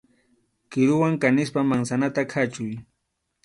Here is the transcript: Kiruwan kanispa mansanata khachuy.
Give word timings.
Kiruwan 0.69 1.19
kanispa 1.21 1.59
mansanata 1.69 2.21
khachuy. 2.31 2.73